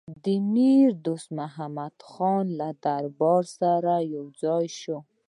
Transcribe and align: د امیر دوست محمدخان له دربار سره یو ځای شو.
د 0.23 0.25
امیر 0.39 0.87
دوست 1.05 1.27
محمدخان 1.39 2.45
له 2.59 2.69
دربار 2.85 3.43
سره 3.59 3.93
یو 4.13 4.25
ځای 4.43 4.65
شو. 4.79 4.97